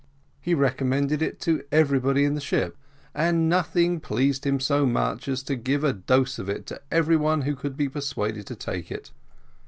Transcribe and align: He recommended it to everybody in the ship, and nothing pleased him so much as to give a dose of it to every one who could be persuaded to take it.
He 0.39 0.55
recommended 0.55 1.21
it 1.21 1.39
to 1.41 1.63
everybody 1.71 2.25
in 2.25 2.33
the 2.33 2.41
ship, 2.41 2.75
and 3.13 3.47
nothing 3.47 3.99
pleased 3.99 4.47
him 4.47 4.59
so 4.59 4.87
much 4.87 5.27
as 5.27 5.43
to 5.43 5.55
give 5.55 5.83
a 5.83 5.93
dose 5.93 6.39
of 6.39 6.49
it 6.49 6.65
to 6.65 6.81
every 6.91 7.17
one 7.17 7.43
who 7.43 7.55
could 7.55 7.77
be 7.77 7.87
persuaded 7.87 8.47
to 8.47 8.55
take 8.55 8.91
it. 8.91 9.11